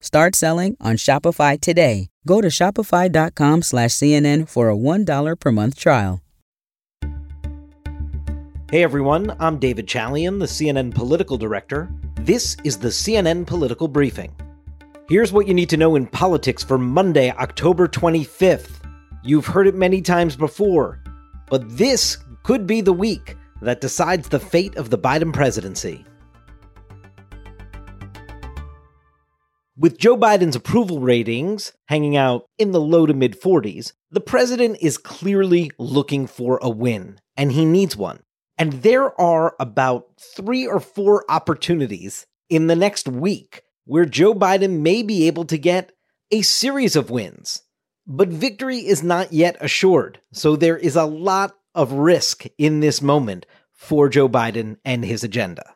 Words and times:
Start 0.00 0.34
selling 0.34 0.76
on 0.80 0.96
Shopify 0.96 1.60
today. 1.60 2.08
Go 2.26 2.40
to 2.40 2.48
shopify.com 2.48 3.62
slash 3.62 3.90
CNN 3.90 4.48
for 4.48 4.70
a 4.70 4.76
$1 4.76 5.38
per 5.38 5.52
month 5.52 5.78
trial. 5.78 6.22
Hey 8.70 8.84
everyone, 8.84 9.36
I'm 9.40 9.58
David 9.58 9.86
Chalian, 9.88 10.38
the 10.38 10.46
CNN 10.46 10.94
political 10.94 11.36
director. 11.36 11.90
This 12.20 12.56
is 12.62 12.78
the 12.78 12.88
CNN 12.88 13.46
Political 13.46 13.88
Briefing. 13.88 14.32
Here's 15.08 15.32
what 15.32 15.48
you 15.48 15.54
need 15.54 15.68
to 15.70 15.76
know 15.76 15.96
in 15.96 16.06
politics 16.06 16.62
for 16.62 16.78
Monday, 16.78 17.32
October 17.32 17.88
25th. 17.88 18.70
You've 19.24 19.46
heard 19.46 19.66
it 19.66 19.74
many 19.74 20.00
times 20.00 20.36
before, 20.36 21.02
but 21.48 21.68
this 21.68 22.18
could 22.44 22.66
be 22.66 22.80
the 22.80 22.92
week 22.92 23.36
that 23.60 23.80
decides 23.80 24.28
the 24.28 24.38
fate 24.38 24.76
of 24.76 24.90
the 24.90 24.98
Biden 24.98 25.32
presidency. 25.32 26.04
With 29.80 29.96
Joe 29.96 30.14
Biden's 30.14 30.56
approval 30.56 31.00
ratings 31.00 31.72
hanging 31.86 32.14
out 32.14 32.44
in 32.58 32.72
the 32.72 32.80
low 32.82 33.06
to 33.06 33.14
mid 33.14 33.40
40s, 33.40 33.94
the 34.10 34.20
president 34.20 34.76
is 34.82 34.98
clearly 34.98 35.70
looking 35.78 36.26
for 36.26 36.58
a 36.60 36.68
win, 36.68 37.18
and 37.34 37.50
he 37.50 37.64
needs 37.64 37.96
one. 37.96 38.20
And 38.58 38.74
there 38.82 39.18
are 39.18 39.56
about 39.58 40.08
three 40.36 40.66
or 40.66 40.80
four 40.80 41.24
opportunities 41.30 42.26
in 42.50 42.66
the 42.66 42.76
next 42.76 43.08
week 43.08 43.62
where 43.86 44.04
Joe 44.04 44.34
Biden 44.34 44.80
may 44.80 45.02
be 45.02 45.26
able 45.26 45.46
to 45.46 45.56
get 45.56 45.92
a 46.30 46.42
series 46.42 46.94
of 46.94 47.08
wins. 47.08 47.62
But 48.06 48.28
victory 48.28 48.80
is 48.80 49.02
not 49.02 49.32
yet 49.32 49.56
assured, 49.62 50.20
so 50.30 50.56
there 50.56 50.76
is 50.76 50.94
a 50.94 51.06
lot 51.06 51.56
of 51.74 51.92
risk 51.92 52.44
in 52.58 52.80
this 52.80 53.00
moment 53.00 53.46
for 53.72 54.10
Joe 54.10 54.28
Biden 54.28 54.76
and 54.84 55.06
his 55.06 55.24
agenda. 55.24 55.74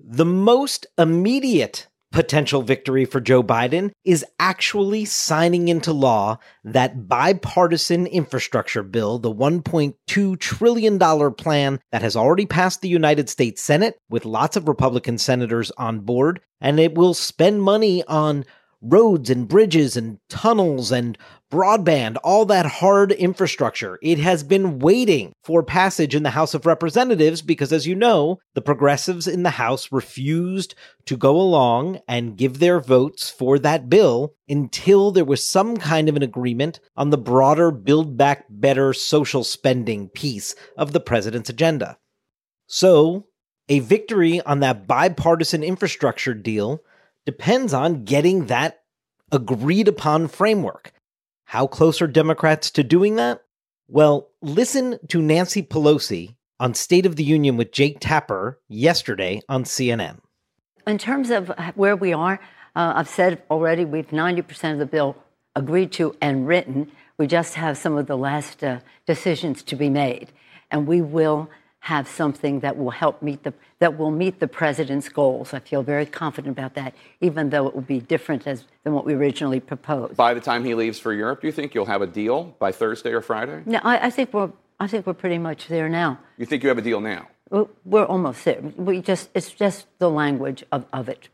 The 0.00 0.24
most 0.24 0.86
immediate 0.98 1.86
potential 2.12 2.62
victory 2.62 3.04
for 3.04 3.20
Joe 3.20 3.42
Biden 3.42 3.92
is 4.04 4.24
actually 4.38 5.04
signing 5.04 5.68
into 5.68 5.92
law 5.92 6.38
that 6.64 7.08
bipartisan 7.08 8.06
infrastructure 8.06 8.82
bill, 8.82 9.18
the 9.18 9.32
$1.2 9.32 10.38
trillion 10.38 10.98
plan 11.34 11.80
that 11.92 12.02
has 12.02 12.16
already 12.16 12.46
passed 12.46 12.80
the 12.80 12.88
United 12.88 13.28
States 13.28 13.62
Senate 13.62 13.96
with 14.08 14.24
lots 14.24 14.56
of 14.56 14.68
Republican 14.68 15.18
senators 15.18 15.70
on 15.72 16.00
board. 16.00 16.40
And 16.60 16.80
it 16.80 16.94
will 16.94 17.14
spend 17.14 17.62
money 17.62 18.02
on 18.04 18.44
roads 18.82 19.30
and 19.30 19.46
bridges 19.46 19.96
and 19.96 20.18
tunnels 20.28 20.90
and 20.90 21.16
broadband, 21.50 22.16
all 22.22 22.44
that 22.46 22.66
hard 22.66 23.12
infrastructure. 23.12 23.98
It 24.02 24.18
has 24.18 24.42
been 24.42 24.78
waiting 24.78 25.32
for 25.42 25.62
passage 25.62 26.14
in 26.14 26.22
the 26.22 26.30
House 26.30 26.54
of 26.54 26.64
Representatives 26.64 27.42
because, 27.42 27.72
as 27.72 27.86
you 27.86 27.94
know, 27.94 28.38
the 28.54 28.62
progressives 28.62 29.26
in 29.26 29.42
the 29.42 29.50
House 29.50 29.90
refused 29.90 30.74
to 31.06 31.16
go 31.16 31.36
along 31.36 32.00
and 32.06 32.36
give 32.36 32.58
their 32.58 32.80
votes 32.80 33.28
for 33.28 33.58
that 33.58 33.88
bill 33.88 34.34
until 34.48 35.10
there 35.10 35.24
was 35.24 35.44
some 35.44 35.76
kind 35.76 36.08
of 36.08 36.16
an 36.16 36.22
agreement 36.22 36.80
on 36.96 37.10
the 37.10 37.18
broader 37.18 37.70
Build 37.70 38.16
Back 38.16 38.46
Better 38.48 38.92
social 38.92 39.44
spending 39.44 40.08
piece 40.08 40.54
of 40.76 40.92
the 40.92 41.00
president's 41.00 41.50
agenda. 41.50 41.98
So, 42.66 43.26
a 43.68 43.80
victory 43.80 44.40
on 44.42 44.60
that 44.60 44.86
bipartisan 44.86 45.62
infrastructure 45.62 46.34
deal 46.34 46.80
depends 47.26 47.72
on 47.72 48.04
getting 48.04 48.46
that 48.46 48.80
agreed 49.32 49.88
upon 49.88 50.28
framework. 50.28 50.92
How 51.50 51.66
close 51.66 52.00
are 52.00 52.06
Democrats 52.06 52.70
to 52.70 52.84
doing 52.84 53.16
that? 53.16 53.42
Well, 53.88 54.28
listen 54.40 55.00
to 55.08 55.20
Nancy 55.20 55.64
Pelosi 55.64 56.36
on 56.60 56.74
State 56.74 57.06
of 57.06 57.16
the 57.16 57.24
Union 57.24 57.56
with 57.56 57.72
Jake 57.72 57.98
Tapper 57.98 58.60
yesterday 58.68 59.42
on 59.48 59.64
CNN. 59.64 60.20
In 60.86 60.96
terms 60.96 61.28
of 61.30 61.50
where 61.74 61.96
we 61.96 62.12
are, 62.12 62.34
uh, 62.76 62.92
I've 62.94 63.08
said 63.08 63.42
already 63.50 63.84
we've 63.84 64.06
90% 64.10 64.74
of 64.74 64.78
the 64.78 64.86
bill 64.86 65.16
agreed 65.56 65.90
to 65.94 66.14
and 66.20 66.46
written. 66.46 66.92
We 67.18 67.26
just 67.26 67.54
have 67.54 67.76
some 67.76 67.98
of 67.98 68.06
the 68.06 68.16
last 68.16 68.62
uh, 68.62 68.78
decisions 69.04 69.64
to 69.64 69.74
be 69.74 69.90
made. 69.90 70.30
And 70.70 70.86
we 70.86 71.00
will 71.00 71.50
have 71.80 72.06
something 72.06 72.60
that 72.60 72.76
will 72.76 72.90
help 72.90 73.22
meet 73.22 73.42
the 73.42 73.52
that 73.78 73.98
will 73.98 74.10
meet 74.10 74.38
the 74.38 74.46
president's 74.46 75.08
goals. 75.08 75.54
I 75.54 75.60
feel 75.60 75.82
very 75.82 76.06
confident 76.06 76.56
about 76.56 76.74
that, 76.74 76.94
even 77.20 77.50
though 77.50 77.66
it 77.66 77.74
will 77.74 77.80
be 77.82 78.00
different 78.00 78.46
as, 78.46 78.64
than 78.84 78.92
what 78.92 79.06
we 79.06 79.14
originally 79.14 79.60
proposed. 79.60 80.16
By 80.16 80.34
the 80.34 80.40
time 80.40 80.64
he 80.64 80.74
leaves 80.74 80.98
for 80.98 81.14
Europe, 81.14 81.40
do 81.40 81.46
you 81.46 81.52
think 81.52 81.74
you'll 81.74 81.86
have 81.86 82.02
a 82.02 82.06
deal 82.06 82.54
by 82.58 82.70
Thursday 82.70 83.12
or 83.12 83.22
Friday? 83.22 83.62
No, 83.64 83.80
I, 83.82 84.06
I 84.06 84.10
think 84.10 84.32
we're 84.34 84.52
I 84.78 84.86
think 84.86 85.06
we're 85.06 85.14
pretty 85.14 85.38
much 85.38 85.68
there 85.68 85.88
now. 85.88 86.18
You 86.36 86.46
think 86.46 86.62
you 86.62 86.68
have 86.68 86.78
a 86.78 86.82
deal 86.82 87.00
now? 87.00 87.28
We're 87.84 88.04
almost 88.04 88.44
there. 88.44 88.60
We 88.76 89.00
just 89.00 89.30
it's 89.34 89.50
just 89.50 89.86
the 89.98 90.10
language 90.10 90.62
of, 90.70 90.84
of 90.92 91.08
it. 91.08 91.28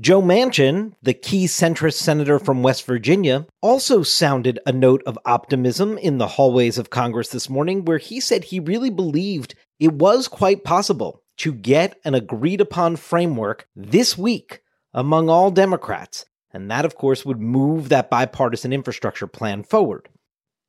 Joe 0.00 0.22
Manchin, 0.22 0.94
the 1.02 1.12
key 1.12 1.44
centrist 1.44 1.98
senator 1.98 2.38
from 2.38 2.62
West 2.62 2.86
Virginia, 2.86 3.46
also 3.60 4.02
sounded 4.02 4.58
a 4.64 4.72
note 4.72 5.02
of 5.04 5.18
optimism 5.26 5.98
in 5.98 6.16
the 6.16 6.26
hallways 6.26 6.78
of 6.78 6.88
Congress 6.88 7.28
this 7.28 7.50
morning, 7.50 7.84
where 7.84 7.98
he 7.98 8.18
said 8.18 8.44
he 8.44 8.58
really 8.58 8.88
believed 8.88 9.54
it 9.82 9.94
was 9.94 10.28
quite 10.28 10.62
possible 10.62 11.24
to 11.38 11.52
get 11.52 11.98
an 12.04 12.14
agreed 12.14 12.60
upon 12.60 12.94
framework 12.94 13.66
this 13.74 14.16
week 14.16 14.60
among 14.94 15.28
all 15.28 15.50
Democrats. 15.50 16.24
And 16.52 16.70
that, 16.70 16.84
of 16.84 16.94
course, 16.94 17.24
would 17.24 17.40
move 17.40 17.88
that 17.88 18.08
bipartisan 18.08 18.72
infrastructure 18.72 19.26
plan 19.26 19.64
forward. 19.64 20.08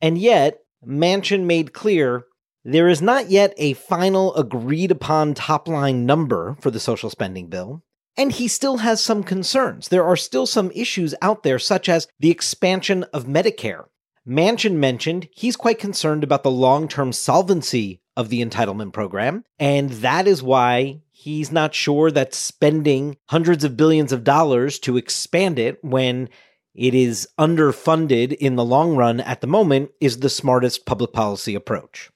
And 0.02 0.18
yet, 0.18 0.62
Manchin 0.84 1.44
made 1.44 1.74
clear 1.74 2.26
there 2.66 2.88
is 2.88 3.04
not 3.04 3.30
yet 3.30 3.54
a 3.58 3.74
final 3.74 4.34
agreed 4.36 4.90
upon 4.90 5.36
top 5.36 5.68
line 5.68 6.08
number 6.08 6.58
for 6.60 6.72
the 6.72 6.80
social 6.80 7.12
spending 7.12 7.50
bill. 7.50 7.84
And 8.18 8.32
he 8.32 8.48
still 8.48 8.78
has 8.78 9.00
some 9.00 9.24
concerns. 9.24 9.90
There 9.90 10.06
are 10.06 10.16
still 10.16 10.48
some 10.48 10.72
issues 10.74 11.14
out 11.22 11.44
there, 11.44 11.60
such 11.60 11.88
as 11.88 12.08
the 12.20 12.32
expansion 12.32 13.04
of 13.14 13.26
Medicare. 13.26 13.86
Manchin 14.28 14.74
mentioned 14.76 15.30
he's 15.34 15.56
quite 15.56 15.78
concerned 15.78 16.24
about 16.24 16.42
the 16.42 16.50
long 16.50 16.88
term 16.88 17.14
solvency 17.14 18.00
of 18.16 18.30
the 18.30 18.44
entitlement 18.44 18.94
program, 18.94 19.44
and 19.60 19.90
that 19.90 20.28
is 20.28 20.44
why 20.44 21.02
he's 21.12 21.52
not 21.52 21.74
sure 21.74 22.12
that 22.12 22.34
spending 22.34 23.18
hundreds 23.28 23.64
of 23.64 23.78
billions 23.78 24.12
of 24.12 24.24
dollars 24.24 24.80
to 24.80 24.98
expand 24.98 25.58
it 25.58 25.84
when 25.84 26.30
it 26.76 26.94
is 26.94 27.28
underfunded 27.40 28.34
in 28.34 28.56
the 28.56 28.66
long 28.66 28.96
run 28.96 29.20
at 29.20 29.42
the 29.42 29.48
moment 29.48 29.92
is 30.02 30.20
the 30.20 30.30
smartest 30.30 30.86
public 30.86 31.14
policy 31.14 31.56
approach. 31.56 32.10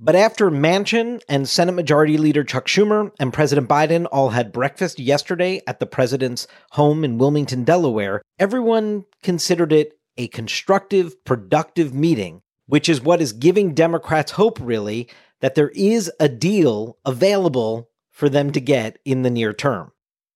But 0.00 0.14
after 0.14 0.48
Manchin 0.48 1.20
and 1.28 1.48
Senate 1.48 1.72
Majority 1.72 2.18
Leader 2.18 2.44
Chuck 2.44 2.66
Schumer 2.66 3.10
and 3.18 3.32
President 3.32 3.68
Biden 3.68 4.06
all 4.12 4.30
had 4.30 4.52
breakfast 4.52 5.00
yesterday 5.00 5.60
at 5.66 5.80
the 5.80 5.86
president's 5.86 6.46
home 6.70 7.02
in 7.02 7.18
Wilmington, 7.18 7.64
Delaware, 7.64 8.22
everyone 8.38 9.04
considered 9.24 9.72
it 9.72 9.98
a 10.16 10.28
constructive, 10.28 11.24
productive 11.24 11.92
meeting, 11.92 12.42
which 12.66 12.88
is 12.88 13.00
what 13.00 13.20
is 13.20 13.32
giving 13.32 13.74
Democrats 13.74 14.32
hope, 14.32 14.60
really, 14.60 15.08
that 15.40 15.54
there 15.54 15.70
is 15.74 16.10
a 16.18 16.28
deal 16.28 16.98
available 17.04 17.88
for 18.10 18.28
them 18.28 18.50
to 18.52 18.60
get 18.60 18.98
in 19.04 19.22
the 19.22 19.30
near 19.30 19.52
term. 19.52 19.92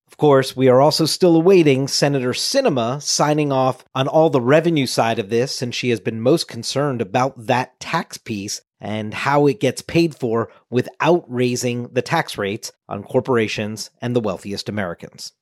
Of 0.07 0.19
course, 0.19 0.55
we 0.55 0.69
are 0.69 0.81
also 0.81 1.07
still 1.07 1.35
awaiting 1.35 1.89
Senator 1.89 2.33
Sinema 2.33 3.01
signing 3.01 3.51
off 3.51 3.83
on 3.95 4.09
all 4.09 4.29
the 4.29 4.43
revenue 4.43 4.87
side 4.87 5.19
of 5.19 5.31
this, 5.31 5.63
and 5.63 5.75
she 5.75 5.89
has 5.89 6.01
been 6.01 6.21
most 6.21 6.49
concerned 6.49 7.01
about 7.01 7.47
that 7.47 7.81
tax 7.81 8.19
piece 8.19 8.61
and 8.79 9.15
how 9.15 9.47
it 9.47 9.59
gets 9.59 9.81
paid 9.81 10.15
for 10.15 10.51
without 10.69 11.25
raising 11.29 11.89
the 11.95 12.03
tax 12.03 12.37
rates 12.37 12.73
on 12.89 13.03
corporations 13.03 13.91
and 14.03 14.15
the 14.15 14.21
wealthiest 14.21 14.69
Americans. 14.69 15.33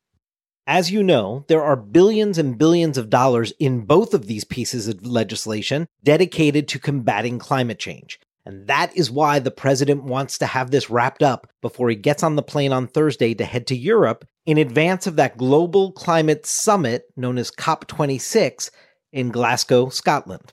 As 0.66 0.92
you 0.92 1.02
know, 1.02 1.44
there 1.48 1.64
are 1.64 1.74
billions 1.74 2.38
and 2.38 2.56
billions 2.56 2.96
of 2.96 3.10
dollars 3.10 3.52
in 3.58 3.86
both 3.86 4.14
of 4.14 4.28
these 4.28 4.44
pieces 4.44 4.86
of 4.86 5.04
legislation 5.04 5.88
dedicated 6.04 6.68
to 6.68 6.78
combating 6.78 7.40
climate 7.40 7.80
change. 7.80 8.20
And 8.46 8.66
that 8.68 8.96
is 8.96 9.10
why 9.10 9.38
the 9.38 9.50
president 9.50 10.04
wants 10.04 10.38
to 10.38 10.46
have 10.46 10.70
this 10.70 10.88
wrapped 10.88 11.22
up 11.22 11.46
before 11.60 11.90
he 11.90 11.96
gets 11.96 12.22
on 12.22 12.36
the 12.36 12.42
plane 12.42 12.72
on 12.72 12.86
Thursday 12.86 13.34
to 13.34 13.44
head 13.44 13.66
to 13.68 13.76
Europe 13.76 14.24
in 14.46 14.58
advance 14.58 15.06
of 15.06 15.16
that 15.16 15.36
global 15.36 15.92
climate 15.92 16.46
summit 16.46 17.04
known 17.16 17.38
as 17.38 17.50
COP26 17.50 18.70
in 19.12 19.30
Glasgow, 19.30 19.88
Scotland. 19.90 20.52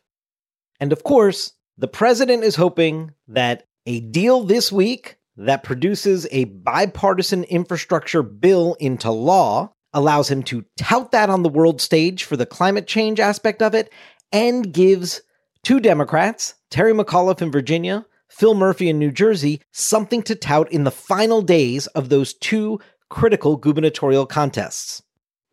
And 0.80 0.92
of 0.92 1.04
course, 1.04 1.54
the 1.78 1.88
president 1.88 2.44
is 2.44 2.56
hoping 2.56 3.14
that 3.28 3.66
a 3.86 4.02
deal 4.02 4.44
this 4.44 4.72
week 4.72 5.18
that 5.38 5.64
produces 5.64 6.28
a 6.32 6.46
bipartisan 6.46 7.44
infrastructure 7.46 8.24
bill 8.24 8.76
into 8.80 9.12
law 9.12 9.72
allows 9.94 10.30
him 10.30 10.44
to 10.44 10.66
tout 10.78 11.12
that 11.12 11.30
on 11.30 11.44
the 11.44 11.50
world 11.50 11.80
stage 11.80 12.24
for 12.24 12.36
the 12.36 12.46
climate 12.46 12.88
change 12.88 13.20
aspect 13.20 13.62
of 13.62 13.74
it 13.74 13.92
and 14.32 14.74
gives 14.74 15.22
two 15.68 15.82
Democrats, 15.82 16.54
Terry 16.72 16.94
McAuliffe 16.94 17.42
in 17.42 17.52
Virginia, 17.52 18.06
Phil 18.30 18.54
Murphy 18.54 18.88
in 18.88 18.98
New 18.98 19.12
Jersey, 19.12 19.62
something 19.74 20.24
to 20.24 20.34
tout 20.34 20.72
in 20.72 20.86
the 20.86 20.92
final 20.92 21.42
days 21.42 21.88
of 21.88 22.08
those 22.08 22.34
two 22.34 22.80
critical 23.10 23.58
gubernatorial 23.58 24.26
contests. 24.26 25.04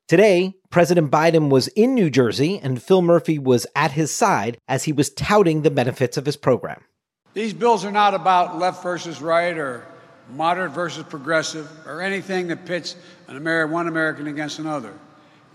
Today, 0.06 0.54
President 0.70 1.10
Biden 1.10 1.50
was 1.50 1.66
in 1.66 1.94
New 1.94 2.10
Jersey 2.10 2.60
and 2.62 2.80
Phil 2.80 3.02
Murphy 3.02 3.40
was 3.40 3.66
at 3.74 3.90
his 3.90 4.14
side 4.14 4.56
as 4.68 4.84
he 4.84 4.92
was 4.92 5.10
touting 5.10 5.62
the 5.62 5.70
benefits 5.72 6.16
of 6.16 6.26
his 6.26 6.36
program. 6.36 6.84
These 7.32 7.52
bills 7.52 7.84
are 7.84 7.90
not 7.90 8.14
about 8.14 8.56
left 8.56 8.84
versus 8.84 9.20
right 9.20 9.58
or 9.58 9.84
moderate 10.30 10.70
versus 10.70 11.02
progressive 11.02 11.68
or 11.88 12.00
anything 12.00 12.46
that 12.46 12.66
pits 12.66 12.94
an 13.26 13.36
American, 13.36 13.72
one 13.72 13.88
American 13.88 14.28
against 14.28 14.60
another. 14.60 14.94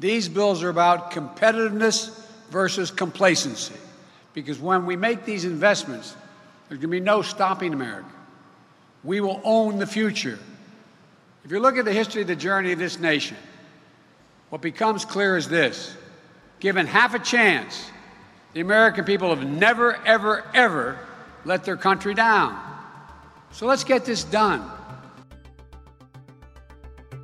These 0.01 0.27
bills 0.27 0.63
are 0.63 0.69
about 0.69 1.11
competitiveness 1.11 2.25
versus 2.49 2.91
complacency. 2.91 3.75
Because 4.33 4.59
when 4.59 4.85
we 4.85 4.95
make 4.95 5.25
these 5.25 5.45
investments, 5.45 6.15
there's 6.67 6.79
going 6.79 6.89
to 6.91 6.99
be 6.99 6.99
no 6.99 7.21
stopping 7.21 7.73
America. 7.73 8.09
We 9.03 9.21
will 9.21 9.41
own 9.43 9.79
the 9.79 9.87
future. 9.87 10.37
If 11.43 11.51
you 11.51 11.59
look 11.59 11.77
at 11.77 11.85
the 11.85 11.93
history 11.93 12.21
of 12.21 12.27
the 12.27 12.35
journey 12.35 12.71
of 12.71 12.79
this 12.79 12.99
nation, 12.99 13.37
what 14.49 14.61
becomes 14.61 15.05
clear 15.05 15.37
is 15.37 15.47
this 15.47 15.95
given 16.59 16.85
half 16.85 17.13
a 17.13 17.19
chance, 17.19 17.89
the 18.53 18.61
American 18.61 19.05
people 19.05 19.33
have 19.33 19.47
never, 19.47 19.95
ever, 20.05 20.43
ever 20.53 20.99
let 21.45 21.63
their 21.63 21.77
country 21.77 22.13
down. 22.13 22.59
So 23.51 23.65
let's 23.65 23.83
get 23.83 24.05
this 24.05 24.23
done. 24.23 24.69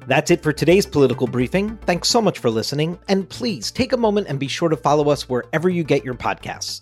That's 0.07 0.29
it 0.31 0.43
for 0.43 0.53
today's 0.53 0.85
political 0.85 1.27
briefing. 1.27 1.77
Thanks 1.77 2.09
so 2.09 2.21
much 2.21 2.39
for 2.39 2.49
listening, 2.49 2.99
and 3.07 3.27
please 3.27 3.71
take 3.71 3.91
a 3.91 3.97
moment 3.97 4.27
and 4.27 4.39
be 4.39 4.47
sure 4.47 4.69
to 4.69 4.77
follow 4.77 5.09
us 5.09 5.27
wherever 5.27 5.67
you 5.67 5.83
get 5.83 6.05
your 6.05 6.13
podcasts. 6.13 6.81